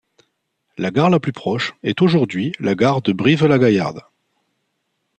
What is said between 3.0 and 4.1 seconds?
de Brive-la-Gaillarde.